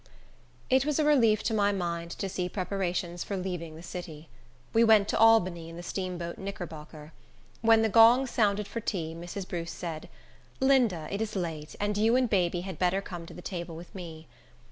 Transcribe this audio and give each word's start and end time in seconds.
It 0.67 0.83
was 0.83 0.97
a 0.97 1.05
relief 1.05 1.43
to 1.43 1.53
my 1.53 1.71
mind 1.71 2.09
to 2.09 2.27
see 2.27 2.49
preparations 2.49 3.23
for 3.23 3.37
leaving 3.37 3.75
the 3.75 3.83
city. 3.83 4.29
We 4.73 4.83
went 4.83 5.07
to 5.09 5.17
Albany 5.19 5.69
in 5.69 5.77
the 5.77 5.83
steamboat 5.83 6.39
Knickerbocker. 6.39 7.13
When 7.61 7.83
the 7.83 7.87
gong 7.87 8.25
sounded 8.25 8.67
for 8.67 8.79
tea, 8.79 9.13
Mrs. 9.13 9.47
Bruce 9.47 9.69
said, 9.71 10.09
"Linda, 10.59 11.07
it 11.11 11.21
is 11.21 11.35
late, 11.35 11.75
and 11.79 11.95
you 11.99 12.15
and 12.15 12.27
baby 12.27 12.61
had 12.61 12.79
better 12.79 12.99
come 12.99 13.27
to 13.27 13.33
the 13.35 13.43
table 13.43 13.75
with 13.75 13.93
me." 13.93 14.27